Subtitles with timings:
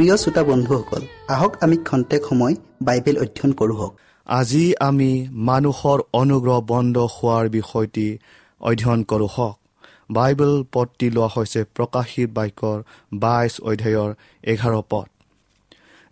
[0.00, 3.88] প্ৰিয় শ্ৰোতা বন্ধুসকল আহক আমি খন্তেক সময় বাইবেল অধ্যয়ন কৰোঁ
[4.26, 5.10] আজি আমি
[5.48, 8.18] মানুহৰ অনুগ্ৰহ বন্ধ হোৱাৰ বিষয়টি
[8.60, 9.56] অধ্যয়ন কৰোঁ হওক।
[10.10, 12.78] বাইবেল পদটি লোৱা হৈছে প্ৰকাশিত বাক্যৰ
[13.14, 14.10] বাইছ অধ্যায়ৰ
[14.44, 15.06] এঘাৰ পদ।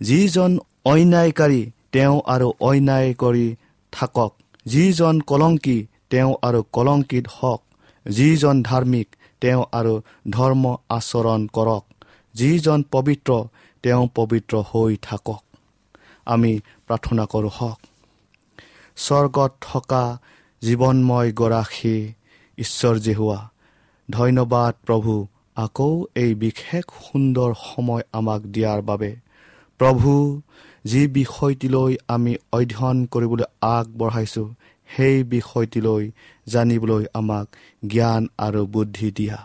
[0.00, 0.50] যিজন
[0.84, 1.62] অন্যায়কাৰী
[1.92, 3.46] তেওঁ আৰু অন্যায় কৰি
[3.92, 4.32] থাকক।
[4.66, 5.78] যিজন কলংকী
[6.10, 7.60] তেওঁ আৰু কলংকিত হওক।
[8.06, 9.08] যিজন ধাৰ্মিক
[9.40, 9.94] তেওঁ আৰু
[10.30, 11.84] ধৰ্ম আচৰণ কৰক।
[12.34, 13.30] যিজন পবিত্ৰ
[13.82, 15.42] তেওঁ পবিত্ৰ হৈ থাকক।
[16.26, 17.78] আমি প্ৰাৰ্থনা কৰোঁ হওক।
[18.96, 20.18] স্বৰ্গত থকা
[20.62, 22.12] জীৱনময় গৰাকী
[22.58, 23.50] ঈশ্বৰজী হোৱা
[24.10, 25.26] ধন্যবাদ প্ৰভু।
[25.56, 29.16] আকৌ এই বিশেষ সুন্দৰ সময় আমাক দিয়াৰ বাবে।
[29.78, 30.40] প্ৰভু
[30.84, 34.54] যি বিষয়টিলৈ আমি অধ্যয়ন কৰিবলৈ আগবঢ়াইছোঁ
[34.96, 36.10] সেই বিষয়টিলৈ
[36.46, 37.46] জানিবলৈ আমাক
[37.86, 39.38] জ্ঞান আৰু বুদ্ধি দিয়া।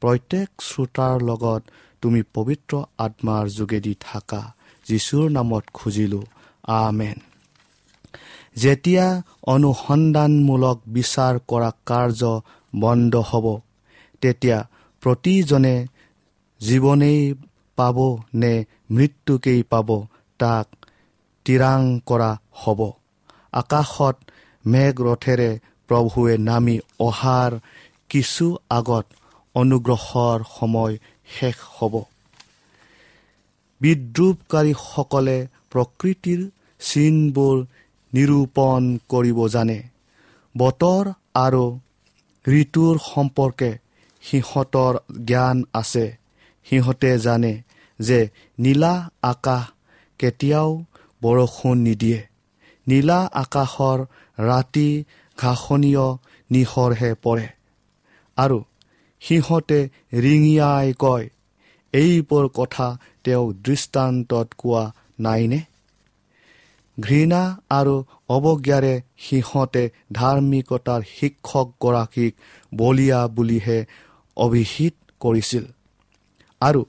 [0.00, 1.62] প্ৰত্যেক শ্ৰোতাৰ লগত
[2.04, 4.42] তুমি পবিত্ৰ আত্মাৰ যোগেদি থাকা
[4.86, 6.20] যীশুৰ নামত খুজিলো।
[6.76, 7.16] আমেন।
[8.56, 9.06] যেতিয়া
[9.52, 12.22] অনুসন্ধানমূলক বিচাৰ কৰা কাৰ্য
[12.74, 13.46] বন্ধ হ'ব
[14.22, 14.58] তেতিয়া
[15.02, 15.76] প্ৰতিজনে
[16.60, 17.20] জীৱনেই
[17.78, 17.96] পাব
[18.34, 18.54] নে
[18.90, 19.88] মৃত্যুকেই পাব
[20.40, 20.66] তাক
[21.46, 22.30] তিৰাং কৰা
[22.60, 22.80] হ'ব।
[23.52, 24.16] আকাশত
[24.64, 25.50] মেঘ ৰথেৰে
[25.88, 27.52] প্ৰভুৱে নামি অহাৰ
[28.10, 29.06] কিছু আগত
[29.54, 30.94] অনুগ্ৰহৰ সময়
[31.28, 31.94] শেষ হ'ব।
[33.80, 35.38] বিদ্ৰোপকাৰীসকলে
[35.70, 36.40] প্ৰকৃতিৰ
[36.80, 37.56] চিনবোৰ
[38.12, 39.82] নিৰূপণ কৰিব জানে।
[40.56, 41.64] বতৰ আৰু
[42.46, 43.78] ঋতুৰ সম্পৰ্কে
[44.22, 44.94] সিহঁতৰ
[45.24, 46.16] জ্ঞান আছে।
[46.66, 47.62] সিহঁতে জানে
[48.00, 48.28] যে
[48.58, 49.64] নীলা আকাশ
[50.18, 50.70] কেতিয়াও
[51.22, 52.20] বৰষুণ নিদিয়ে।
[52.86, 53.98] নীলা আকাশৰ
[54.38, 55.04] ৰাতি
[55.38, 56.06] ঘাঁহনীয়
[56.50, 57.46] নিশৰহে পৰে।
[58.36, 58.64] আৰু
[59.24, 59.80] সিহঁতে
[60.14, 61.26] ৰিঙিয়াই কয়
[61.94, 62.88] এইবোৰ কথা
[63.24, 64.82] তেওঁ দৃষ্টান্তত কোৱা
[65.20, 65.60] নাইনে?
[66.98, 67.94] ঘৃণা আৰু
[68.28, 72.32] অৱজ্ঞাৰে সিহঁতে ধাৰ্মিকতাৰ শিক্ষকগৰাকীক
[72.74, 73.78] বলিয়া বুলিহে
[74.36, 75.64] অভিহিত কৰিছিল
[76.60, 76.82] আৰু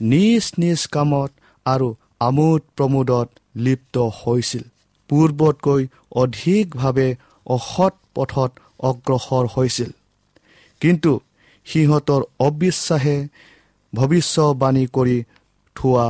[0.00, 1.30] নিজ নিজ কামত
[1.66, 1.88] আৰু
[2.20, 4.64] আমোদ প্ৰমোদত লিপ্ত হৈছিল।
[5.10, 5.82] পূৰ্বতকৈ
[6.16, 7.08] অধিকভাৱে
[7.46, 8.50] অসৎ পথত
[8.80, 9.90] অগ্ৰসৰ হৈছিল।
[10.80, 11.12] কিন্তু
[11.66, 13.28] সিহঁতৰ অবিশ্বাসে
[13.94, 15.18] ভৱিষ্যবাণী কৰি
[15.76, 16.06] থোৱা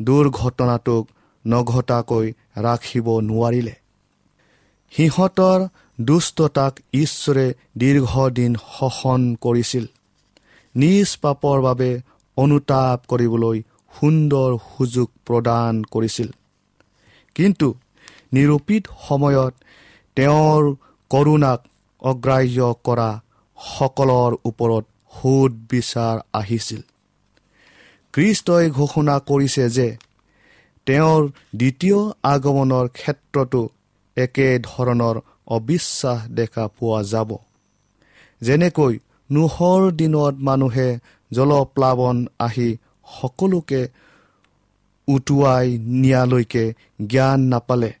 [0.00, 1.04] দুৰ্ঘটনাটোক
[1.46, 2.26] নঘটাকৈ
[2.58, 3.74] ৰাখিব নোৱাৰিলে।
[4.92, 5.58] সিহঁতৰ
[6.00, 9.84] দুষ্টতাক ঈশ্বৰে দীৰ্ঘদিন শোষণ কৰিছিল।
[10.74, 11.90] নিজ পাপৰ বাবে
[12.36, 13.62] অনুতাপ কৰিবলৈ
[14.00, 16.28] সুন্দৰ সুযোগ প্ৰদান কৰিছিল।
[17.34, 17.68] কিন্তু
[18.32, 19.54] নিৰূপিত সময়ত
[20.16, 20.62] তেওঁৰ
[21.10, 21.60] কৰোণাক
[22.02, 23.10] অগ্ৰাহ্য কৰা
[23.58, 26.82] সকলৰ ওপৰত সোধ বিচাৰ আহিছিল।
[28.12, 29.88] কৃষ্টই ঘোষণা কৰিছে যে
[30.86, 31.22] তেওঁৰ
[31.56, 33.68] দ্বিতীয় আগমনৰ ক্ষেত্ৰতো
[34.16, 35.16] একেধৰণৰ
[35.46, 37.30] অবিশ্বাস দেখা পোৱা যাব।
[38.40, 38.98] যেনেকৈ
[39.30, 40.88] নোহৰ দিনত মানুহে
[41.30, 42.76] জলপ্লাৱন আহি
[43.20, 43.82] সকলোকে
[45.08, 46.64] উটুৱাই নিয়ালৈকে
[47.06, 47.92] জ্ঞান নাপালে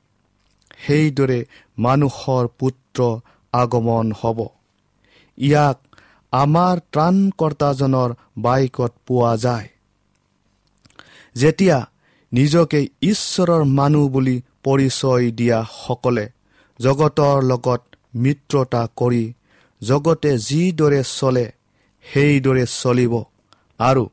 [0.86, 1.44] সেইদৰে
[1.78, 2.98] মানুহৰ পুত্ৰ
[3.52, 4.38] আগমন হ'ব।
[5.38, 5.78] ইয়াক
[6.36, 9.68] আমাৰ ত্ৰাণকৰ্তাজনৰ বাইকত পোৱা যায়।
[11.36, 11.78] যেতিয়া
[12.32, 16.24] নিজকে ঈশ্বৰৰ মানুহ বুলি পৰিচয় দিয়া সকলে
[16.80, 17.82] জগতৰ লগত
[18.16, 19.24] মিত্ৰতা কৰি
[19.82, 21.46] জগতে যিদৰে চলে
[22.04, 23.14] সেইদৰে চলিব
[23.80, 24.04] আৰু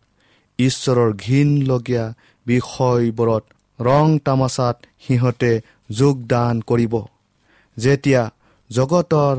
[0.59, 2.05] ঈশ্বৰৰ ঘীনলগীয়া
[2.45, 3.43] বিষয়বোৰত
[3.79, 5.51] ৰং তামাচাত সিহঁতে
[5.91, 6.93] যোগদান কৰিব।
[7.77, 8.21] যেতিয়া
[8.69, 9.35] জগতৰ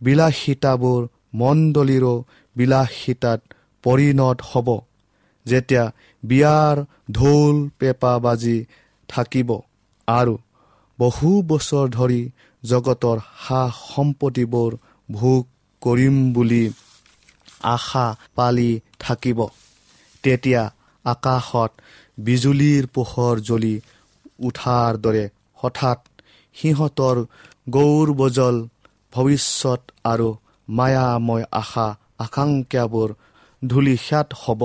[0.00, 1.00] বিলাসিতাবোৰ
[1.34, 2.14] মণ্ডলীৰো
[2.56, 3.40] বিলাসিতাত
[3.84, 4.68] পৰিণত হ'ব
[5.46, 5.84] যেতিয়া
[6.22, 6.76] বিয়াৰ
[7.12, 8.58] ঢোল পেঁপা বাজি
[9.08, 9.50] থাকিব
[10.08, 10.34] আৰু
[10.98, 12.22] বহু বছৰ ধৰি
[12.62, 14.70] জগতৰ সা সম্পত্তিবোৰ
[15.08, 15.42] ভোগ
[15.82, 16.64] কৰিম বুলি
[17.68, 19.40] আশা পালি থাকিব।
[20.24, 20.62] তেতিয়া
[21.04, 21.72] আকাশত
[22.18, 23.74] বিজুলীৰ পোহৰ জ্বলি
[24.40, 25.24] উঠাৰ দৰে
[25.54, 25.98] হঠাৎ
[26.56, 27.16] সিহঁতৰ
[27.70, 28.56] গৌৰবজল
[29.12, 30.28] ভৱিষ্যত আৰু
[30.78, 31.86] মায়াময় আশা
[32.18, 33.08] আকাংক্ষাবোৰ
[33.62, 34.62] ধূলিখ্যাত হ'ব।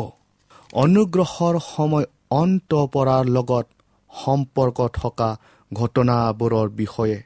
[0.73, 2.05] অনুগ্ৰহৰ সময়
[2.41, 3.65] অন্ত পৰাৰ লগত
[4.11, 5.29] সম্পৰ্ক থকা
[5.71, 7.17] ঘটনাবোৰৰ বিষয়ে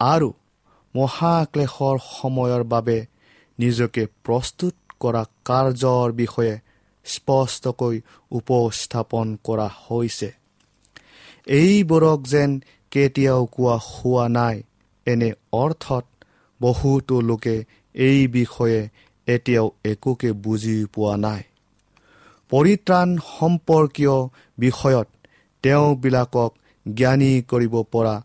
[0.00, 0.28] আৰু
[0.94, 2.98] মহাক্লেশৰ সময়ৰ বাবে
[3.58, 6.54] নিজকে প্ৰস্তুত কৰা কাৰ্যৰ বিষয়ে
[7.06, 7.96] স্পষ্টকৈ
[8.30, 10.30] উপস্থাপন কৰা হৈছে।
[11.46, 12.50] এইবোৰক যেন
[12.92, 14.56] কেতিয়াও কোৱা হোৱা নাই
[15.06, 16.04] এনে অৰ্থত
[16.60, 17.56] বহুতো লোকে
[17.96, 18.88] এই বিষয়ে
[19.26, 21.42] এতিয়াও একোকে বুজি পোৱা নাই।
[22.50, 24.16] পৰিত্ৰাণ সম্পৰ্কীয়
[24.58, 25.08] বিষয়ত
[25.62, 26.52] তেওঁবিলাকক
[26.94, 28.22] জ্ঞানী কৰিব পৰা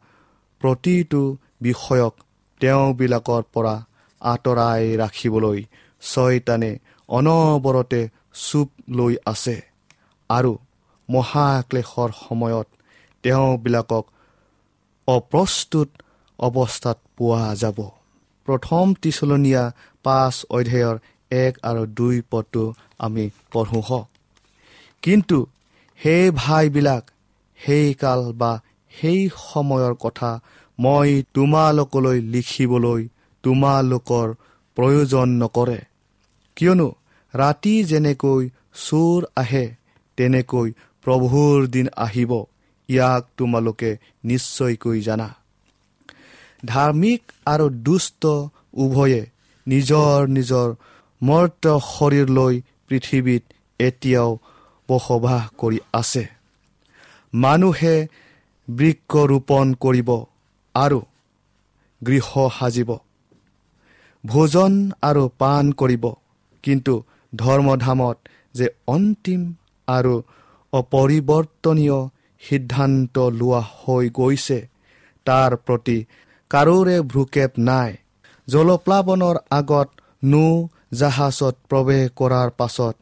[0.62, 2.14] প্ৰতিটো বিষয়ক
[2.62, 3.76] তেওঁবিলাকৰ পৰা
[4.22, 5.60] আঁতৰাই ৰাখিবলৈ
[6.02, 6.72] ছয়তানে
[7.10, 8.02] অনবৰতে
[8.34, 9.62] চুপ লৈ আছে
[10.30, 10.58] আৰু
[11.10, 12.68] মহাক্লেশৰ সময়ত
[13.24, 14.06] তেওঁবিলাকক
[15.08, 15.90] অপ্ৰস্তুত
[16.40, 18.01] অৱস্থাত পোৱা যাব।
[18.52, 19.64] প্ৰথম টিচলনীয়া
[20.06, 20.96] পাঁচ অধ্যায়ৰ
[21.32, 22.64] এক আৰু দুই পদটো
[23.00, 24.08] আমি পঢ়োঁ হওক
[25.04, 25.38] কিন্তু
[26.00, 27.04] সেই ভাইবিলাক
[27.60, 28.52] সেই কাল বা
[28.92, 30.32] সেই সময়ৰ কথা
[30.80, 33.02] মই তোমালোকলৈ লিখিবলৈ
[33.44, 34.28] তোমালোকৰ
[34.78, 35.80] প্ৰয়োজন নকৰে।
[36.58, 36.88] কিয়নো
[37.34, 38.44] ৰাতি যেনেকৈ
[38.86, 39.66] চোৰ আহে
[40.18, 40.68] তেনেকৈ
[41.06, 42.32] প্ৰভুৰ দিন আহিব
[42.90, 43.92] ইয়াক তোমালোকে
[44.24, 45.30] নিশ্চয়কৈ জানা।
[46.64, 48.24] ধাৰ্মিক আৰু দুষ্ট
[48.74, 49.22] উভয়ে
[49.68, 50.68] নিজৰ নিজৰ
[51.22, 52.54] মৰ্ত শৰীৰ লৈ
[52.88, 53.44] পৃথিৱীত
[53.80, 54.30] এতিয়াও
[54.90, 56.24] বসবাস কৰি আছে।
[57.34, 57.96] মানুহে
[58.68, 60.10] বৃক্ষ ৰোপণ কৰিব
[60.76, 61.00] আৰু
[62.02, 62.28] গৃহ
[62.60, 62.90] সাজিব।
[64.24, 66.06] ভোজন আৰু পাণ কৰিব
[66.64, 66.94] কিন্তু
[67.34, 68.18] ধৰ্মধামত
[68.54, 69.42] যে অন্তিম
[69.88, 70.14] আৰু
[70.74, 72.00] অপৰিৱৰ্তনীয়
[72.42, 74.60] সিদ্ধান্ত লোৱা হৈ গৈছে
[75.26, 75.98] তাৰ প্ৰতি
[76.52, 77.92] কাৰোৰে ভ্ৰুক্ষেপ নাই।
[78.48, 79.90] জলপ্লাৱনৰ আগত
[80.24, 80.46] নো
[80.94, 82.96] জাহাজত প্ৰৱেশ কৰাৰ পাছত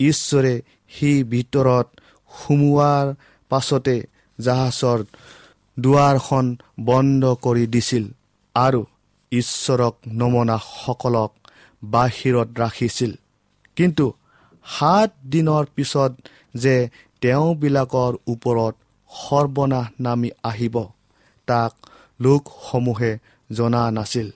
[0.00, 0.54] ঈশ্বৰে
[0.88, 1.86] সি ভিতৰত
[2.32, 3.06] সুমোৱাৰ
[3.50, 3.96] পাছতে
[4.38, 4.98] জাহাজৰ
[5.76, 6.46] দুৱাৰখন
[6.80, 8.04] বন্ধ কৰি দিছিল
[8.54, 8.80] আৰু
[9.32, 11.30] ঈশ্বৰক নমনাসকলক
[11.82, 13.12] বাহিৰত ৰাখিছিল।
[13.76, 14.06] কিন্তু
[14.66, 16.12] সাত দিনৰ পিছত
[16.54, 16.76] যে
[17.22, 18.74] তেওঁবিলাকৰ ওপৰত
[19.10, 20.76] সৰ্বনাশ নামি আহিব
[21.48, 21.72] তাক
[22.20, 23.12] লোকসমূহে
[23.50, 24.28] জনা নাছিল।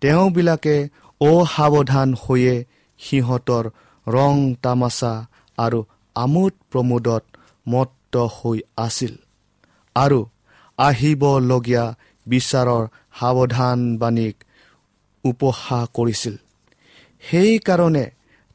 [0.00, 0.76] তেওঁবিলাকে
[1.20, 2.54] অসাৱধান হৈয়ে
[3.00, 3.64] সিহঁতৰ
[4.06, 5.12] ৰং তামাচা
[5.58, 5.80] আৰু
[6.16, 7.24] আমোদ প্ৰমোদত
[7.66, 9.12] মত্ত হৈ আছিল
[9.96, 10.20] আৰু
[10.78, 11.84] আহিবলগীয়া
[12.26, 12.84] বিচাৰৰ
[13.18, 14.36] সাৱধানবাণীক
[15.24, 16.34] উপহাস কৰিছিল।
[17.22, 18.04] সেইকাৰণে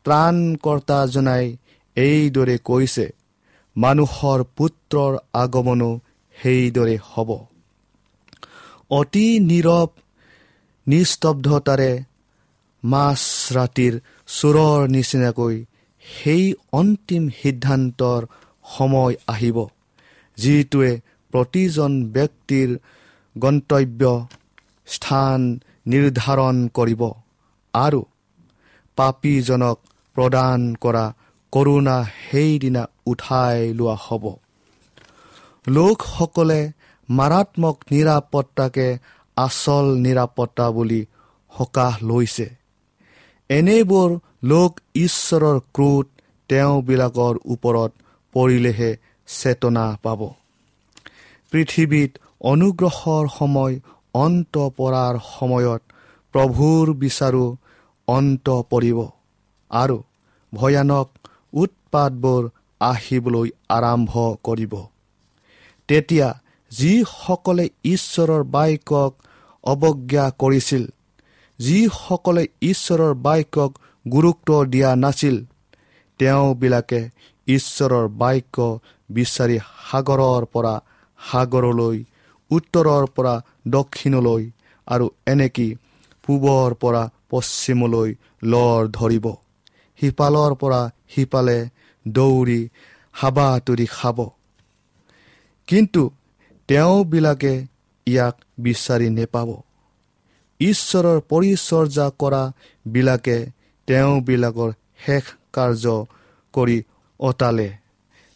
[0.06, 1.46] ত্ৰাণকৰ্তাজনাই
[1.98, 3.06] এইদৰে কৈছে
[3.76, 5.92] মানুহৰ পুত্ৰৰ আগমনো
[6.36, 7.30] সেইদৰে হ'ব।
[8.92, 9.90] অতি নীৰৱ
[10.88, 11.92] নিস্তব্ধতাৰে
[12.84, 13.22] মাছ
[13.54, 13.94] ৰাতিৰ
[14.28, 15.56] চোৰৰ নিচিনাকৈ
[16.06, 18.22] সেই অন্তিম সিদ্ধান্তৰ
[18.78, 19.58] সময় আহিব
[20.38, 20.92] যিটোৱে
[21.34, 22.70] প্ৰতিজন ব্যক্তিৰ
[23.36, 24.04] গন্তব্য
[24.88, 25.40] স্থান
[25.88, 27.02] নিৰ্ধাৰণ কৰিব
[27.74, 28.02] আৰু
[28.98, 29.78] পাপীজনক
[30.16, 31.06] প্ৰদান কৰা
[31.54, 34.26] কৰোণা সেইদিনা উঠাই লোৱা হ'ব।
[35.68, 36.62] লোকসকলে
[37.10, 38.88] মাৰাত্মক নিৰাপত্তাকে
[39.38, 41.02] আচল নিৰাপত্তা বুলি
[41.52, 42.48] সকাহ লৈছে।
[43.50, 44.10] এনেবোৰ
[44.44, 46.06] লোক ঈশ্বৰৰ ক্ৰোধ
[46.50, 47.92] তেওঁবিলাকৰ ওপৰত
[48.34, 48.92] পৰিলেহে
[49.28, 50.22] চেতনা পাব।
[51.52, 52.12] পৃথিৱীত
[52.42, 53.76] অনুগ্ৰহৰ সময়
[54.14, 55.82] অন্ত পৰাৰ সময়ত
[56.34, 57.46] প্ৰভুৰ বিচাৰো
[58.08, 59.00] অন্ত পৰিব
[59.72, 59.98] আৰু
[60.54, 61.08] ভয়ানক
[61.54, 62.44] উৎপাতবোৰ
[62.82, 64.14] আহিবলৈ আৰম্ভ
[64.44, 64.74] কৰিব।
[65.90, 66.28] তেতিয়া
[66.72, 69.12] যিসকলে ঈশ্বৰৰ বাক্যক
[69.64, 70.84] অৱজ্ঞা কৰিছিল
[71.60, 73.72] যিসকলে ঈশ্বৰৰ বাক্যক
[74.06, 75.38] গুৰুত্ব দিয়া নাছিল
[76.20, 77.02] তেওঁবিলাকে
[77.48, 78.58] ঈশ্বৰৰ বাক্য
[79.10, 79.58] বিচাৰি
[79.90, 80.74] সাগৰৰ পৰা
[81.20, 81.98] সাগৰলৈ
[82.52, 83.34] উত্তৰৰ পৰা
[83.68, 84.44] দক্ষিণলৈ
[84.88, 85.68] আৰু এনেকি
[86.26, 88.10] পূবৰ পৰা পশ্চিমলৈ
[88.44, 89.26] লৰ ধৰিব।
[90.00, 90.82] সিপালৰ পৰা
[91.16, 91.58] সিপালে
[92.08, 92.62] দৌৰি
[93.14, 94.18] হাবাতৰি খাব।
[95.68, 96.02] কিন্তু
[96.70, 97.54] তেওঁবিলাকে
[98.08, 99.50] ইয়াক বিচাৰি নেপাব।
[100.60, 103.38] ঈশ্বৰৰ পৰিচৰ্যা কৰাবিলাকে
[103.88, 104.70] তেওঁবিলাকৰ
[105.06, 105.86] শেষ কাৰ্য
[106.54, 106.78] কৰি
[107.20, 107.70] অতালে।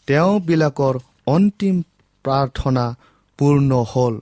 [0.08, 0.96] তেওঁবিলাকৰ
[1.28, 1.76] অন্তিম
[2.26, 2.86] প্ৰাৰ্থনা
[3.40, 4.16] পূৰ্ণ হ'ল।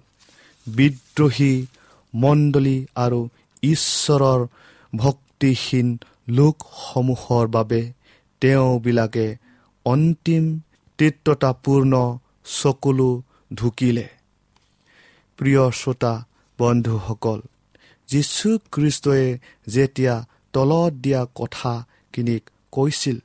[0.68, 1.54] বিদ্ৰোহী
[2.14, 3.20] মণ্ডলী আৰু
[3.64, 4.42] ঈশ্বৰৰ
[4.96, 5.88] ভক্তিহীন
[6.30, 7.82] লোকসমূহৰ বাবে
[8.42, 9.28] তেওঁবিলাকে
[9.86, 10.44] অন্তিম
[11.00, 11.94] তৃত্বতাপূৰ্ণ
[12.62, 13.12] চকুলো
[13.56, 14.08] ঢুকিলে।
[15.40, 16.14] প্ৰিয় শ্ৰোতা
[16.60, 17.40] বন্ধুসকল
[18.10, 19.26] যীশুখ্ৰীষ্টই
[19.68, 20.16] যেতিয়া
[20.54, 23.18] তলত দিয়া কথাখিনিক কৈছিল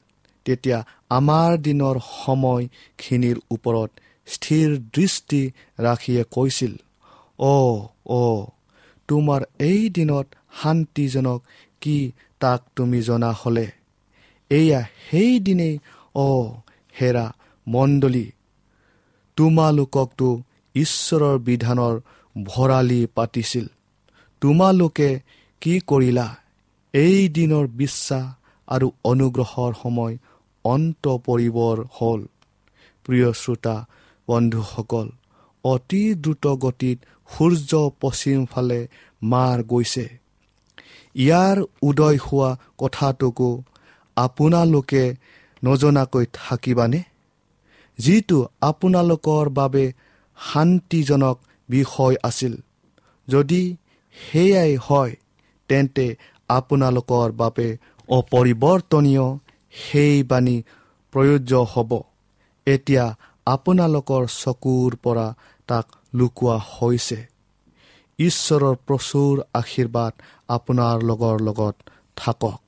[0.46, 0.78] তেতিয়া
[1.10, 3.90] আমাৰ দিনৰ সময়খিনিৰ ওপৰত
[4.28, 5.42] স্থিৰ দৃষ্টি
[5.78, 6.72] ৰাখিয়ে কৈছিল
[7.38, 7.54] অ
[8.20, 8.22] অ
[9.08, 10.26] তোমাৰ এই দিনত
[10.62, 11.40] শান্তিজনক
[11.80, 11.96] কি
[12.40, 13.66] তাক তুমি জনা হ'লে?
[14.50, 15.74] এয়া সেইদিনেই
[16.14, 16.28] অ
[16.94, 17.26] হেৰা
[17.66, 18.26] মণ্ডলী
[19.36, 20.28] তোমালোককতো
[20.74, 21.94] ঈশ্বৰৰ বিধানৰ
[22.36, 23.66] ভৰালি পাতিছিল।
[24.40, 25.20] তোমালোকে
[25.60, 26.26] কি কৰিলা?
[26.94, 28.24] এই দিনৰ বিশ্বাস
[28.68, 30.14] আৰু অনুগ্ৰহৰ সময়
[30.64, 32.20] অন্ত পৰিবৰ হ'ল।
[33.04, 33.76] প্ৰিয় শ্ৰোতা
[34.28, 35.06] বন্ধুসকল
[35.64, 36.98] অতি দ্ৰুত গতিত
[37.30, 38.80] সূৰ্য পশ্চিম ফালে
[39.22, 40.06] মাৰ গৈছে।
[41.14, 43.50] ইয়াৰ উদয় হোৱা কথাটোকো
[44.16, 45.04] আপোনালোকে
[45.64, 47.00] নজনাকৈ থাকিবানে?
[47.98, 49.84] যিটো আপোনালোকৰ বাবে
[50.38, 51.36] শান্তিজনক
[51.68, 52.54] বিষয় আছিল।
[53.28, 53.62] যদি
[54.16, 55.12] সেয়াই হয়
[55.68, 56.06] তেন্তে
[56.48, 57.68] আপোনালোকৰ বাবে
[58.08, 59.26] অপৰিৱৰ্তনীয়
[59.74, 60.56] সেই বাণী
[61.12, 61.90] প্ৰয়োজ্য হ'ব।
[62.66, 63.04] এতিয়া
[63.46, 65.26] আপোনালোকৰ চকুৰ পৰা
[65.68, 67.18] তাক লুকোৱা হৈছে।
[68.18, 70.12] ঈশ্বৰৰ প্ৰচুৰ আশীৰ্বাদ
[70.48, 71.76] আপোনাৰ লগৰ লগত
[72.16, 72.60] থাকক।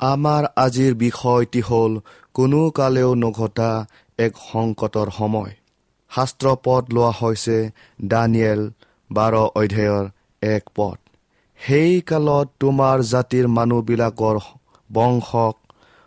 [0.00, 1.92] আমাৰ আজিৰ বিষয়টি হ'ল
[2.34, 3.70] কোনো কালেও নঘটা
[4.18, 5.52] এক সংকটৰ সময়।
[6.10, 7.58] শাস্ত্ৰ পদ লোৱা হৈছে
[8.04, 8.62] দানিয়েল
[9.12, 10.04] বাৰ অধ্যায়ৰ
[10.42, 10.98] এক পদ।
[11.60, 14.36] সেই কালত তোমাৰ জাতিৰ মানুহবিলাকৰ
[14.92, 15.56] বংশক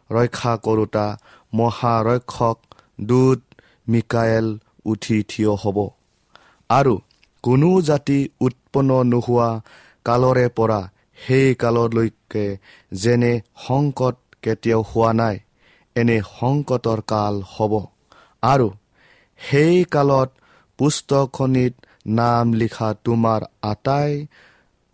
[0.09, 1.07] ৰক্ষা কৰোতা
[1.53, 2.57] মহাৰক্ষক
[3.01, 3.41] দূত
[3.87, 4.47] মিকায়েল
[4.85, 5.77] উঠি থিয় হ'ব।
[6.69, 6.95] আৰু
[7.43, 9.49] কোনো জাতি উৎপন্ন নোহোৱা
[10.05, 10.81] কালৰে পৰা
[11.27, 12.45] সেই কাললৈকে
[12.91, 13.33] যেনে
[13.67, 15.39] সংকট কেতিয়াও হোৱা নাই
[15.95, 17.73] এনে সংকটৰ কাল হ'ব।
[18.43, 18.67] আৰু
[19.39, 20.29] সেই কালত
[20.77, 21.73] পুস্তকখনিত
[22.07, 24.11] নাম লিখা তোমাৰ আটাই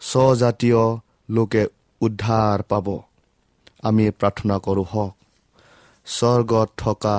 [0.02, 0.84] স্বজাতীয়
[1.30, 1.64] লোকে
[2.02, 2.88] উদ্ধাৰ পাব।
[3.84, 5.14] আমি প্ৰাৰ্থনা কৰোঁ হওক।
[6.06, 7.18] স্বৰ্গত থকা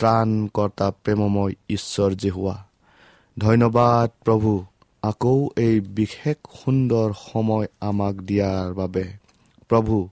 [0.00, 2.56] ত্ৰাণকৰ্তা প্ৰেমময় ঈশ্বৰ হোৱা
[3.38, 4.50] ধন্যবাদ প্ৰভু।
[5.02, 9.04] আকৌ এই বিশেষ সুন্দৰ সময় আমাক দিয়াৰ বাবে
[9.70, 10.08] প্ৰভু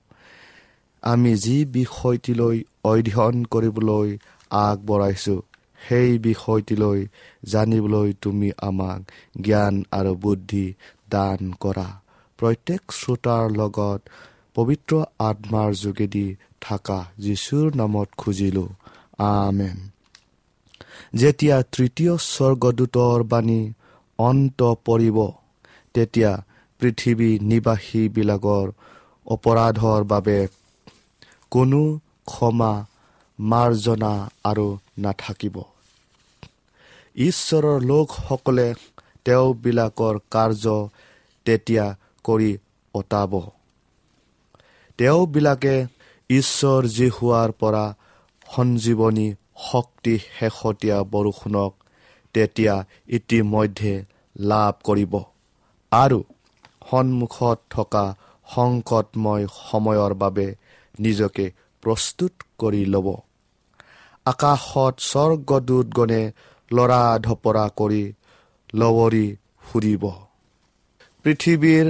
[1.03, 4.09] আমি যি বিষয়টিলৈ অধ্যয়ন কৰিবলৈ
[4.51, 5.41] আগবঢ়াইছোঁ
[5.89, 7.01] সেই বিষয়টিলৈ
[7.45, 9.01] জানিবলৈ তুমি আমাক
[9.41, 10.67] জ্ঞান আৰু বুদ্ধি
[11.11, 11.89] দান কৰা।
[12.39, 14.01] প্ৰত্যেক শ্ৰোতাৰ লগত
[14.55, 16.27] পবিত্ৰ আত্মাৰ যোগেদি
[16.61, 18.69] থকা যীশুৰ নামত খুজিলোঁ।
[19.19, 19.77] আমেন।
[21.15, 23.63] যেতিয়া তৃতীয় স্বৰ্গদূতৰ বাণী
[24.19, 25.19] অন্ত পৰিব।
[25.95, 26.33] তেতিয়া
[26.81, 28.67] পৃথিৱী নিবাসীবিলাকৰ
[29.27, 30.39] অপৰাধৰ বাবে
[31.51, 32.73] কোনো ক্ষমা
[33.39, 34.13] মাৰ্জনা
[34.45, 35.57] আৰু নাথাকিব।
[37.17, 38.75] ঈশ্বৰৰ লোকসকলে
[39.25, 40.89] তেওঁবিলাকৰ কাৰ্য
[41.45, 41.87] তেতিয়া
[42.25, 42.53] কৰি
[42.95, 43.33] অতাব।
[44.99, 45.77] তেওঁবিলাকে
[46.31, 47.85] ঈশ্বৰ যি হোৱাৰ পৰা
[48.55, 49.29] সঞ্জীৱনী
[49.73, 51.73] শক্তি শেহতীয়া বৰষুণক
[52.37, 52.75] তেতিয়া
[53.19, 53.93] ইতিমধ্যে
[54.37, 55.15] লাভ কৰিব।
[55.93, 56.19] আৰু
[56.91, 58.05] সন্মুখত থকা
[58.49, 60.47] সংকটময় সময়ৰ বাবে
[60.99, 61.47] নিজকে
[61.83, 63.09] প্ৰস্তুত কৰি ল'ব।
[64.27, 66.23] আকাশত স্বৰ্গদূতগণে
[66.71, 68.05] লৰা ধপৰা কৰি
[68.75, 69.27] লৱৰি
[69.67, 70.05] ফুৰিব।
[71.25, 71.87] পৃথিৱীৰ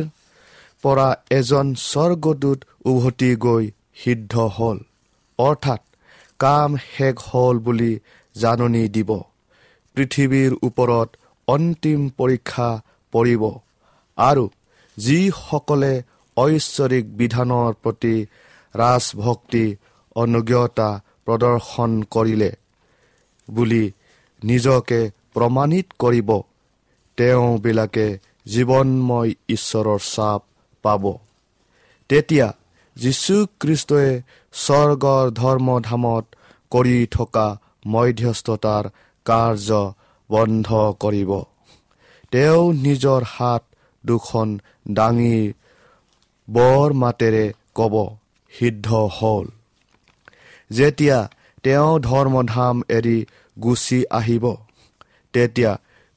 [0.82, 3.64] পৰা এজন স্বৰ্গদূত উভতি গৈ
[3.96, 4.78] সিদ্ধ হ'ল।
[5.38, 5.82] অৰ্থাৎ
[6.38, 7.92] কাম শেষ হ'ল বুলি
[8.34, 9.10] জাননী দিব।
[9.96, 11.08] পৃথিৱীৰ ওপৰত
[11.48, 12.68] অন্তিম পৰীক্ষা
[13.12, 13.42] পৰিব।
[14.18, 14.44] আৰু
[14.98, 15.92] যিসকলে
[16.36, 18.16] ঐশ্বৰিক বিধানৰ প্ৰতি
[18.74, 19.64] ৰাজভক্তি
[20.16, 20.88] অনুজ্ঞতা
[21.24, 22.50] প্ৰদৰ্শন কৰিলে
[23.48, 23.84] বুলি
[24.42, 25.00] নিজকে
[25.34, 26.30] প্ৰমাণিত কৰিব
[27.18, 28.06] তেওঁবিলাকে
[28.46, 30.40] জীৱনময় ঈশ্বৰৰ চাপ
[30.84, 31.04] পাব।
[32.10, 32.48] তেতিয়া
[32.96, 34.10] যীশুখ্ৰীষ্টই
[34.54, 36.24] স্বৰ্গৰ ধৰ্মধামত
[36.72, 37.46] কৰি থকা
[37.86, 38.84] মধ্যস্থতাৰ
[39.26, 39.68] কাৰ্য
[40.30, 40.68] বন্ধ
[41.02, 41.30] কৰিব।
[42.32, 43.62] তেওঁ নিজৰ হাত
[44.04, 44.48] দুখন
[44.92, 45.38] দাঙি
[46.48, 47.94] বৰ মাতেৰে কব
[48.52, 49.46] সিদ্ধ হ'ল।
[50.70, 51.18] যেতিয়া
[51.64, 53.18] তেওঁ ধৰ্মধাম এৰি
[53.56, 54.44] গুচি আহিব
[55.34, 55.72] তেতিয়া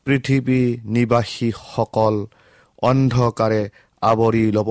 [0.07, 0.61] পৃথিৱী
[0.95, 2.15] নিবাসীসকল
[2.81, 3.63] অন্ধকাৰে
[4.01, 4.69] আৱৰি ল'ব।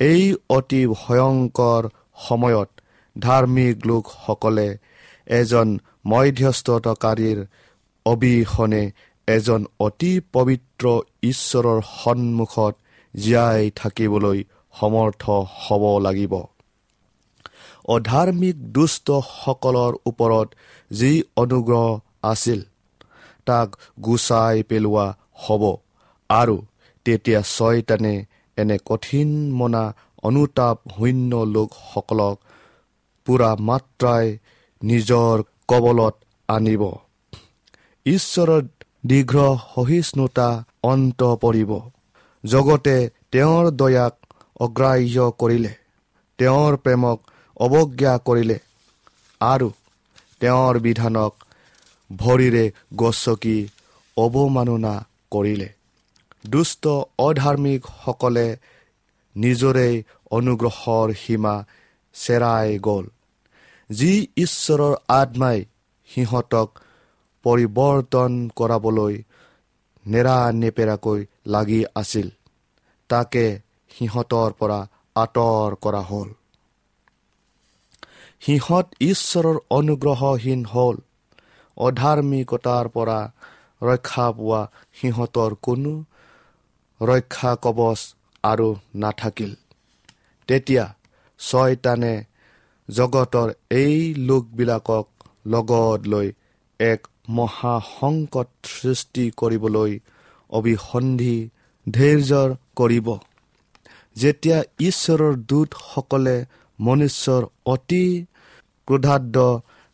[0.00, 1.82] এই অতি ভয়ংকৰ
[2.28, 2.70] সময়ত
[3.16, 4.68] ধাৰ্মিক লোকসকলে
[5.30, 5.68] এজন
[6.06, 7.38] মধ্যস্থতাকাৰীৰ
[8.06, 8.90] অবিহনে
[9.28, 10.84] এজন অতি পবিত্ৰ
[11.22, 12.74] ঈশ্বৰৰ সন্মুখত
[13.16, 14.44] জীয়াই থাকিবলৈ
[14.80, 15.22] সমৰ্থ
[15.62, 16.34] হ'ব লাগিব।
[17.88, 20.48] অধাৰ্মিক দুষ্টসকলৰ ওপৰত
[20.90, 22.60] যি অনুগ্ৰহ আছিল
[23.46, 23.68] তাক
[24.00, 25.62] গুচাই পেলোৱা হ'ব
[26.30, 26.56] আৰু
[27.04, 28.14] তেতিয়া ছয়তানে
[28.56, 29.84] এনে কঠিন মনা
[30.22, 32.36] অনুতাপ শূন্য লোকসকলক
[33.26, 34.38] পূৰা মাত্ৰাই
[34.82, 36.14] নিজৰ কবলত
[36.48, 36.82] আনিব।
[38.06, 38.62] ঈশ্বৰৰ
[39.06, 39.34] দীৰ্ঘ
[39.74, 40.48] সহিষ্ণুতা
[40.82, 41.70] অন্ত পৰিব।
[42.44, 42.96] জগতে
[43.32, 44.14] তেওঁৰ দয়াক
[44.60, 45.72] অগ্ৰাহ্য কৰিলে
[46.38, 47.18] তেওঁৰ প্ৰেমক
[47.60, 48.58] অৱজ্ঞা কৰিলে
[49.40, 49.68] আৰু
[50.40, 51.32] তেওঁৰ বিধানক
[52.10, 52.64] ভৰিৰে
[52.96, 53.58] গছকি
[54.16, 54.94] অৱমাননা
[55.30, 55.68] কৰিলে।
[56.46, 56.84] দুষ্ট
[57.18, 58.46] অধাৰ্মিকসকলে
[59.36, 59.88] নিজৰে
[60.30, 61.54] অনুগ্ৰহৰ সীমা
[62.14, 63.04] চেৰাই গ'ল।
[63.90, 65.58] যি ঈশ্বৰৰ আত্মাই
[66.08, 66.68] সিহঁতক
[67.44, 69.14] পৰিৱৰ্তন কৰাবলৈ
[70.04, 72.28] নেৰানেপেৰাকৈ লাগি আছিল।
[73.10, 73.44] তাকে
[73.90, 74.80] সিহঁতৰ পৰা
[75.16, 76.28] আঁতৰ কৰা হ'ল।
[78.42, 80.96] সিহঁত ঈশ্বৰৰ অনুগ্ৰহহীন হ'ল।
[81.76, 83.18] অধাৰ্মিকতাৰ পৰা
[83.82, 84.60] ৰক্ষা পোৱা
[85.00, 85.92] সিহঁতৰ কোনো
[87.00, 88.00] ৰক্ষা কবচ
[88.44, 89.52] আৰু নাথাকিল।
[90.48, 90.84] তেতিয়া
[91.40, 92.14] ছয়তানে
[92.88, 95.06] জগতৰ এই লোকবিলাকক
[95.46, 96.28] লগত লৈ
[96.80, 99.92] এক মহাসংকট সৃষ্টি কৰিবলৈ
[100.50, 101.36] অবিসন্ধি
[101.86, 103.08] ধৈৰ্যৰ কৰিব।
[104.16, 106.36] যেতিয়া ঈশ্বৰৰ দূতসকলে
[106.78, 107.42] মনুষ্যৰ
[107.74, 108.04] অতি
[108.88, 109.36] ক্ৰোধাদ্য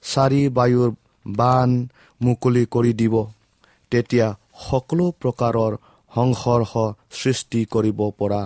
[0.05, 0.90] চাৰি বায়ুৰ
[1.27, 1.70] বান
[2.20, 3.14] মুকলি কৰি দিব
[3.92, 4.29] তেতিয়া
[4.62, 5.72] সকলো প্ৰকাৰৰ
[6.12, 6.72] সংঘৰ্ষ
[7.18, 8.42] সৃষ্টি কৰিব পৰা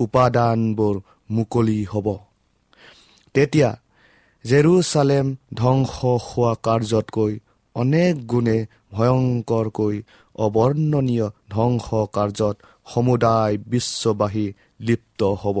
[0.00, 0.96] উপাদানবোৰ
[1.30, 2.06] মুকলি হ'ব।
[3.34, 3.70] তেতিয়া
[4.44, 5.92] জেৰুচালেম ধ্বংস
[6.26, 7.32] হোৱা কাৰ্যতকৈ
[7.80, 8.58] অনেক গুণে
[8.92, 9.96] ভয়ংকৰকৈ
[10.36, 11.86] অৱৰ্ণনীয় ধ্বংস
[12.16, 12.56] কাৰ্যত
[12.92, 14.46] সমুদায় বিশ্ববাসী
[14.80, 15.58] লিপ্ত হ'ব।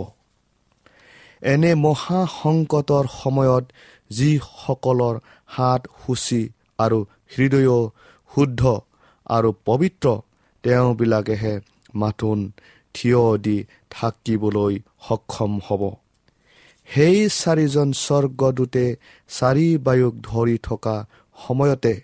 [1.42, 3.64] এনে মহাসংকটৰ সময়ত
[4.10, 5.16] যিসকলৰ
[5.54, 6.42] হাত সূচী
[6.78, 6.98] আৰু
[7.34, 7.72] হৃদয়
[8.30, 8.62] শুদ্ধ
[9.26, 10.06] আৰু পবিত্ৰ
[10.64, 11.54] তেওঁবিলাকেহে
[11.94, 12.38] মাথোন
[12.94, 13.56] থিয় দি
[13.90, 14.74] থাকিবলৈ
[15.06, 15.82] সক্ষম হ'ব।
[16.88, 18.84] সেই চাৰিজন স্বৰ্গদূতে
[19.30, 20.96] চাৰি বায়ুক ধৰি থকা
[21.38, 21.94] সময়তে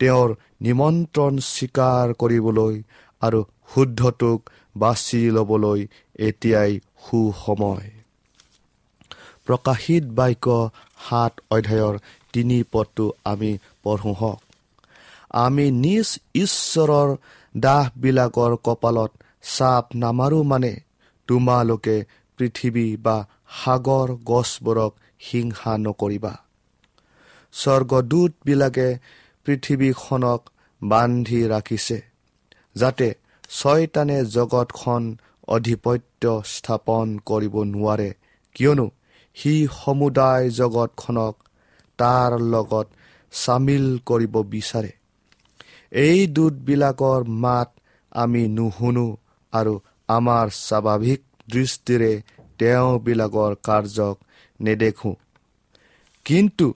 [0.00, 2.74] তেওঁৰ নিমন্ত্ৰণ স্বীকাৰ কৰিবলৈ
[3.22, 3.40] আৰু
[3.74, 5.80] শুদ্ধটোক বাছি ল'বলৈ
[6.18, 7.90] এতিয়াই সুসময়।
[9.46, 10.70] প্ৰকাশিত বাক্য
[11.08, 11.94] সাত অধ্যায়ৰ
[12.32, 14.40] তিনি পদটো আমি পঢ়োঁ হওক।
[15.30, 17.16] আমি নিজ ঈশ্বৰৰ
[17.56, 19.10] দাহবিলাকৰ কপালত
[19.56, 20.72] চাপ নামাৰো মানে
[21.28, 21.96] তোমালোকে
[22.38, 23.16] পৃথিৱী বা
[23.64, 26.34] সাগৰ গছবোৰক হিংসা নকৰিবা।
[27.52, 28.88] স্বৰ্গদূতবিলাকে
[29.46, 30.40] পৃথিৱীখনক
[30.82, 31.98] বান্ধি ৰাখিছে
[32.76, 33.08] যাতে
[33.50, 35.02] ছয়তানে জগতখন
[35.48, 38.10] অধিপত্য স্থাপন কৰিব নোৱাৰে।
[38.56, 38.86] কিয়নো
[39.36, 41.34] সি সমুদায় জগতখনক
[41.98, 42.86] তাৰ লগত
[43.32, 44.92] চামিল কৰিব বিচাৰে।
[45.92, 47.70] এই দূতবিলাকৰ মাত
[48.12, 49.06] আমি নুশুনো
[49.52, 49.74] আৰু
[50.08, 52.12] আমাৰ স্বাভাৱিক দৃষ্টিৰে
[52.58, 54.16] তেওঁবিলাকৰ কাৰ্যক
[54.60, 55.14] নেদেখোঁ।
[56.24, 56.66] কিন্তু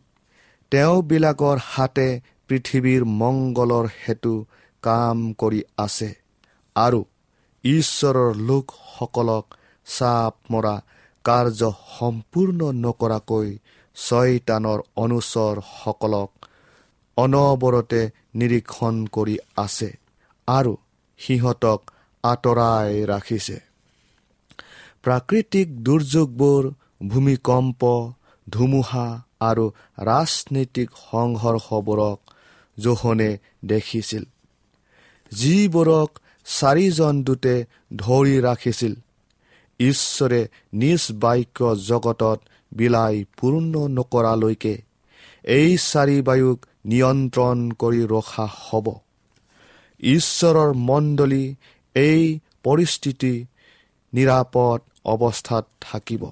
[0.72, 2.09] তেওঁবিলাকৰ হাতে
[2.51, 4.35] পৃথিৱীৰ মংগলৰ হেতু
[4.83, 6.11] কাম কৰি আছে।
[6.77, 7.01] আৰু
[7.65, 9.45] ঈশ্বৰৰ লোকসকলক
[9.87, 10.75] চাপ মৰা
[11.25, 11.61] কাৰ্য
[11.99, 13.49] সম্পূৰ্ণ নকৰাকৈ
[13.97, 16.31] ছয়তানৰ অনুচৰসকলক
[17.17, 18.03] অনবৰতে
[18.35, 19.91] নিৰীক্ষণ কৰি আছে
[20.49, 20.73] আৰু
[21.21, 21.81] সিহঁতক
[22.25, 23.59] আঁতৰাই ৰাখিছে।
[25.05, 26.63] প্ৰাকৃতিক দুৰ্যোগবোৰ
[27.09, 27.83] ভূমিকম্প
[28.47, 29.07] ধুমুহা
[29.41, 29.65] আৰু
[30.03, 32.19] ৰাজনৈতিক সংঘৰ্ষবোৰক
[32.83, 33.31] জোহনে
[33.64, 34.25] দেখিছিল।
[35.33, 36.11] যিবোৰক
[36.47, 37.55] চাৰিজন দূতে
[37.97, 38.95] ধৰি ৰাখিছিল
[39.81, 40.40] ঈশ্বৰে
[40.73, 42.38] নিজ বাক্য জগতত
[42.73, 44.75] বিলাই পূৰ্ণ নকৰালৈকে
[45.55, 48.87] এই চাৰি বায়ুক নিয়ন্ত্ৰণ কৰি ৰখা হ'ব।
[50.01, 51.45] ঈশ্বৰৰ মণ্ডলী
[51.95, 52.23] এই
[52.64, 53.35] পৰিস্থিতি
[54.12, 56.23] নিৰাপদ অৱস্থাত থাকিব।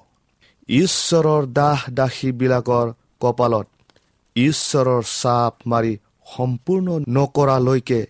[0.69, 2.87] ঈশ্বৰৰ দাস দাসীবিলাকৰ
[3.21, 3.67] কপালত
[4.35, 5.93] ঈশ্বৰৰ চাপ মাৰি
[6.35, 8.01] সম্পূৰ্ণ নকৰালৈকে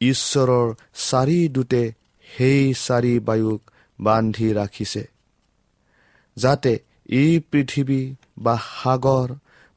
[0.00, 0.66] ঈশ্বৰৰ
[1.08, 1.82] চাৰি দূতে
[2.26, 3.60] সেই চাৰি বায়ুক
[3.98, 5.04] বান্ধি ৰাখিছে
[6.36, 6.72] যাতে
[7.08, 8.02] এই পৃথিৱী
[8.38, 9.28] বা সাগৰ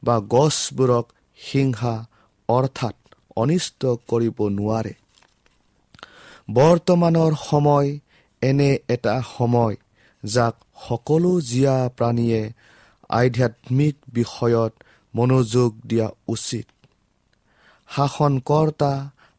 [0.03, 1.05] বা গছবোৰক
[1.39, 1.95] হিংসা
[2.49, 2.95] অৰ্থাৎ
[3.35, 4.93] অনিষ্ট কৰিব নোৱাৰে।
[6.53, 7.89] বৰ্তমানৰ সময়
[8.41, 9.75] এনে এটা সময়
[10.23, 10.55] যাক
[10.87, 12.41] সকলো জীয়া প্ৰাণীয়ে
[13.09, 14.73] আধ্যাত্মিক বিষয়ত
[15.13, 16.67] মনোযোগ দিয়া উচিত।
[17.89, 18.91] শাসনকৰ্তা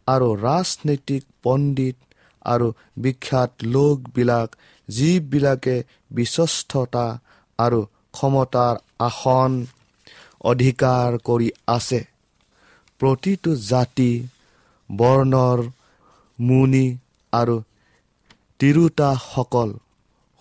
[0.06, 1.96] আৰু ৰাজনৈতিক পণ্ডিত
[2.44, 4.48] আৰু বিখ্যাত লোকবিলাক
[4.88, 5.76] যিবিলাকে
[6.10, 7.06] বিশ্বস্ততা
[7.58, 7.80] আৰু
[8.14, 9.52] ক্ষমতাৰ আসন
[10.44, 12.00] অধিকাৰ কৰি আছে।
[13.00, 14.12] প্ৰতিটো জাতি
[14.90, 15.58] বৰ্ণৰ
[16.38, 16.86] মুনি
[17.32, 17.56] আৰু
[18.60, 19.70] তিৰোতাসকল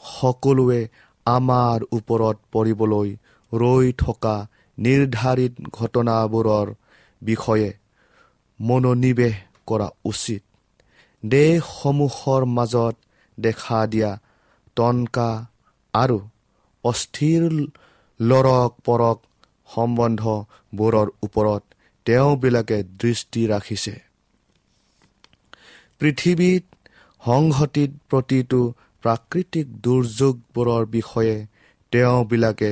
[0.01, 0.81] সকলোৱে
[1.25, 3.09] আমাৰ ওপৰত পৰিবলৈ
[3.51, 4.35] ৰৈ থকা
[4.77, 6.67] নিৰ্ধাৰিত ঘটনাবোৰৰ
[7.21, 7.69] বিষয়ে
[8.59, 9.35] মনোনিৱেশ
[9.67, 10.41] কৰা উচিত।
[11.23, 12.95] দেশসমূহৰ মাজত
[13.37, 14.11] দেখা দিয়া
[14.77, 15.29] টনকা
[15.93, 16.17] আৰু
[16.83, 17.41] অস্থিৰ
[18.19, 19.17] লৰক পৰক
[19.69, 21.63] সম্বন্ধবোৰৰ ওপৰত
[22.05, 23.95] তেওঁবিলাকে দৃষ্টি ৰাখিছে।
[25.99, 26.63] পৃথিৱীত
[27.21, 28.59] সংঘটিত প্ৰতিটো
[29.03, 31.35] প্ৰাকৃতিক দুৰ্যোগবোৰৰ বিষয়ে
[31.91, 32.71] তেওঁবিলাকে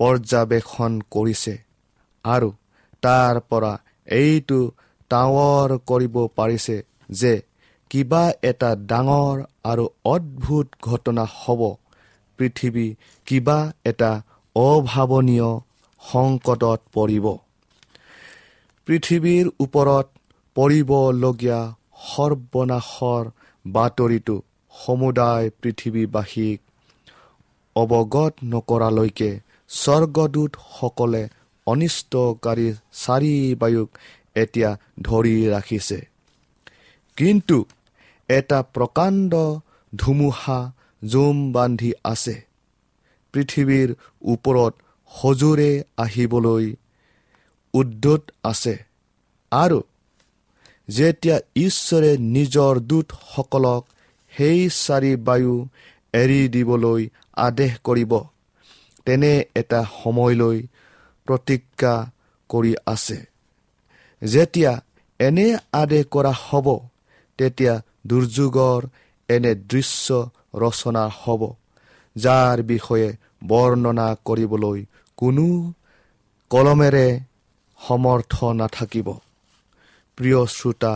[0.00, 1.54] পৰ্যবেক্ষণ কৰিছে
[2.24, 2.48] আৰু
[3.02, 3.72] তাৰ পৰা
[4.18, 4.58] এইটো
[5.10, 6.76] ডাঙৰ কৰিব পাৰিছে
[7.10, 7.32] যে
[7.90, 11.60] কিবা এটা ডাঙৰ আৰু অদ্ভুত ঘটনা হ'ব।
[12.38, 12.86] পৃথিৱী
[13.26, 14.10] কিবা এটা
[14.56, 15.50] অভাৱনীয়
[16.02, 17.26] সংকটত পৰিব।
[18.86, 20.06] পৃথিৱীৰ ওপৰত
[20.56, 21.60] পৰিবলগীয়া
[22.04, 23.24] সৰ্বনাশৰ
[23.64, 24.36] বাতৰিটো
[24.74, 26.58] সমুদায় পৃথিৱীবাসীক
[27.76, 29.30] অৱগত নকৰালৈকে
[29.70, 31.22] স্বৰ্গদূতসকলে
[31.66, 32.68] অনিষ্টকাৰী
[33.04, 33.88] চাৰি বায়ুক
[34.42, 34.70] এতিয়া
[35.02, 35.98] ধৰি ৰাখিছে।
[37.16, 37.58] কিন্তু
[38.28, 39.32] এটা প্ৰকাণ্ড
[39.92, 40.58] ধুমুহা
[41.02, 42.34] জুম বান্ধি আছে।
[43.34, 43.88] পৃথিৱীৰ
[44.32, 44.74] ওপৰত
[45.10, 46.66] সজোৰে আহিবলৈ
[47.74, 48.74] উদ্যত আছে।
[49.52, 49.80] আৰু
[50.88, 53.82] যেতিয়া ঈশ্বৰে নিজৰ দূতসকলক
[54.32, 55.54] সেই চাৰি বায়ু
[56.12, 57.02] এৰি দিবলৈ
[57.36, 58.12] আদেশ কৰিব
[59.04, 60.58] তেনে এটা সময়লৈ
[61.28, 61.94] প্ৰতিজ্ঞা
[62.50, 63.18] কৰি আছে।
[64.22, 64.72] যেতিয়া
[65.20, 66.66] এনে আদেশ কৰা হ'ব
[67.38, 67.74] তেতিয়া
[68.06, 68.80] দুৰ্যোগৰ
[69.28, 70.06] এনে দৃশ্য
[70.54, 71.42] ৰচনা হ'ব
[72.16, 73.08] যাৰ বিষয়ে
[73.46, 74.78] বৰ্ণনা কৰিবলৈ
[75.18, 75.46] কোনো
[76.50, 77.08] কলমেৰে
[77.78, 79.08] সমৰ্থ নাথাকিব।
[80.18, 80.92] প্ৰিয় শ্ৰোতা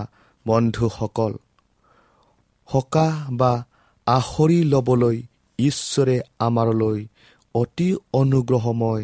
[0.46, 1.32] বন্ধুসকল
[2.68, 3.52] সকাহ বা
[4.06, 5.16] আখৰি ল'বলৈ
[5.58, 6.98] ঈশ্বৰে আমাৰলৈ
[7.54, 9.02] অতি অনুগ্ৰহময়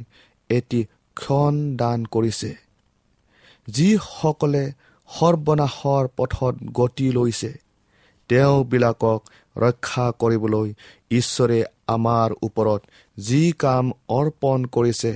[0.51, 0.81] এটি
[1.17, 2.68] ক্ষণ দান কৰিছে।
[3.69, 4.65] যিসকলে
[5.09, 7.53] সৰ্বনাশৰ পথত গতি লৈছে
[8.31, 9.21] তেওঁবিলাকক
[9.57, 10.69] ৰক্ষা কৰিবলৈ
[11.11, 12.81] ঈশ্বৰে আমাৰ ওপৰত
[13.19, 15.13] যি কাম অৰ্পণ কৰিছে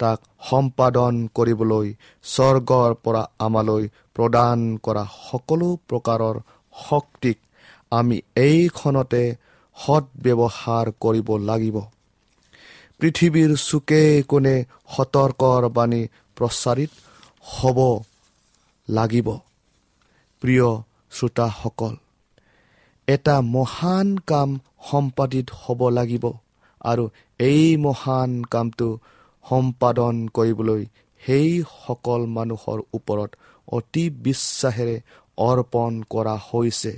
[0.00, 0.18] তাক
[0.50, 1.86] সম্পাদন কৰিবলৈ
[2.24, 3.84] স্বৰ্গৰ পৰা আমালৈ
[4.14, 6.36] প্ৰদান কৰা সকলো প্ৰকাৰৰ
[6.74, 7.38] শক্তিক
[7.92, 9.22] আমি এইখনতে
[9.76, 11.76] সৎব্যৱহাৰ কৰিব লাগিব।
[13.00, 14.56] পৃথিৱীৰ চুকে কোণে
[14.96, 16.02] সতৰ্কৰ বাণী
[16.36, 16.92] প্ৰচাৰিত
[17.54, 17.78] হ'ব
[18.88, 19.28] লাগিব।
[20.42, 20.68] প্ৰিয়
[21.10, 21.94] শ্ৰোতাসকল
[23.08, 24.50] এটা মহান কাম
[24.90, 26.24] সম্পাদিত হ'ব লাগিব
[26.84, 27.04] আৰু
[27.40, 28.88] এই মহান কামটো
[29.44, 30.82] সম্পাদন কৰিবলৈ
[31.22, 33.30] সেইসকল মানুহৰ ওপৰত
[33.68, 34.96] অতি বিশ্বাসেৰে
[35.38, 36.92] অৰ্পণ কৰা হৈছে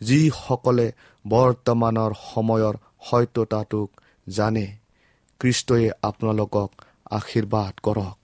[0.00, 0.86] যিসকলে
[1.24, 2.74] বৰ্তমানৰ সময়ৰ
[3.06, 3.88] সত্যতাটোক
[4.28, 4.66] জানে।
[5.40, 6.70] খ্ৰীষ্টই আপোনালোকক
[7.10, 8.23] আশীৰ্বাদ কৰক।